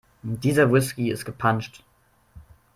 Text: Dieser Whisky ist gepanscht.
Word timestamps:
Dieser 0.23 0.71
Whisky 0.71 1.11
ist 1.11 1.25
gepanscht. 1.25 1.83